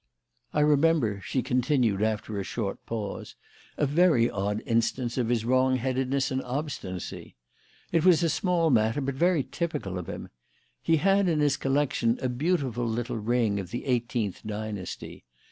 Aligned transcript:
"I 0.51 0.61
remember," 0.61 1.21
she 1.23 1.43
continued, 1.43 2.01
after 2.01 2.39
a 2.39 2.43
short 2.43 2.83
pause, 2.87 3.35
"a 3.77 3.85
very 3.85 4.27
odd 4.31 4.63
instance 4.65 5.15
of 5.15 5.29
his 5.29 5.45
wrong 5.45 5.75
headedness 5.75 6.31
and 6.31 6.41
obstinacy. 6.41 7.35
It 7.91 8.03
was 8.03 8.23
a 8.23 8.29
small 8.29 8.71
matter, 8.71 8.99
but 8.99 9.13
very 9.13 9.43
typical 9.43 9.99
of 9.99 10.07
him. 10.09 10.29
He 10.81 10.95
had 10.97 11.29
in 11.29 11.39
his 11.39 11.55
collection 11.55 12.17
a 12.19 12.29
beautiful 12.29 12.87
little 12.87 13.17
ring 13.19 13.59
of 13.59 13.69
the 13.69 13.85
eighteenth 13.85 14.41
dynasty. 14.43 15.23